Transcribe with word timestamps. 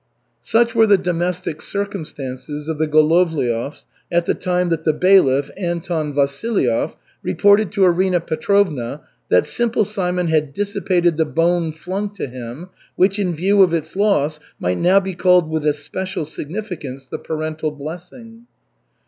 Such 0.41 0.73
were 0.73 0.87
the 0.87 0.97
domestic 0.97 1.61
circumstances 1.61 2.67
of 2.67 2.79
the 2.79 2.87
Golovliovs 2.87 3.85
at 4.11 4.25
the 4.25 4.33
time 4.33 4.69
that 4.69 4.83
the 4.83 4.93
bailiff, 4.93 5.51
Anton 5.55 6.11
Vasilyev, 6.15 6.95
reported 7.21 7.71
to 7.73 7.83
Arina 7.83 8.19
Petrovna 8.19 9.01
that 9.29 9.45
Simple 9.45 9.85
Simon 9.85 10.25
had 10.25 10.53
dissipated 10.53 11.17
"the 11.17 11.25
bone" 11.25 11.71
flung 11.71 12.09
to 12.15 12.25
him, 12.25 12.69
which, 12.95 13.19
in 13.19 13.35
view 13.35 13.61
of 13.61 13.75
its 13.75 13.95
loss, 13.95 14.39
might 14.59 14.79
now 14.79 14.99
be 14.99 15.13
called 15.13 15.47
with 15.47 15.67
especial 15.67 16.25
significance 16.25 17.05
the 17.05 17.19
"parental 17.19 17.69
blessing." 17.69 18.47